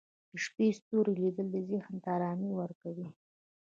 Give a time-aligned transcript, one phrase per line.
[0.31, 3.07] د شپې ستوري لیدل ذهن ته ارامي ورکوي